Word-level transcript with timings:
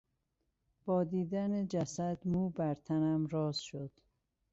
با 0.85 1.03
دیدن 1.03 1.67
جسد 1.67 2.17
مو 2.25 2.49
بر 2.49 2.73
تنم 2.75 3.27
راست 3.27 3.61
شد. 3.61 3.91